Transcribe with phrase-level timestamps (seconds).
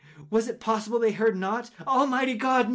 [0.31, 1.69] Was it possible they heard not?
[1.85, 2.69] Almighty God!